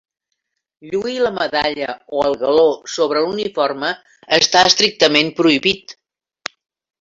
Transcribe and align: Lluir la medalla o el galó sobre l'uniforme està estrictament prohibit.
Lluir 0.93 1.17
la 1.25 1.31
medalla 1.35 1.93
o 2.15 2.23
el 2.29 2.37
galó 2.43 2.63
sobre 2.95 3.21
l'uniforme 3.27 3.93
està 4.39 4.65
estrictament 4.71 5.31
prohibit. 5.43 5.97